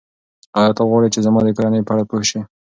ایا 0.59 0.71
ته 0.77 0.83
غواړې 0.89 1.09
چې 1.13 1.19
زما 1.25 1.39
د 1.43 1.49
کورنۍ 1.57 1.81
په 1.85 1.91
اړه 1.93 2.03
پوه 2.09 2.23
شې؟ 2.29 2.39